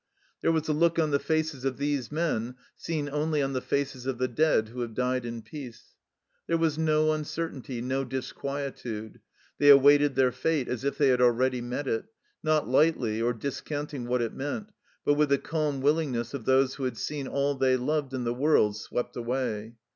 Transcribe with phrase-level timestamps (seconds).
[0.41, 4.07] There was a look on the faces of these men seen only on the faces
[4.07, 5.93] of the dead who have died in peace.
[6.47, 9.19] There was no uncertainty, no disquietude.
[9.59, 12.05] They awaited their fate as if they had already met it,
[12.41, 14.71] not lightly or discounting what it meant,
[15.05, 18.33] but with the calm willingness of those who had seen all they loved in the
[18.33, 19.75] world swept away.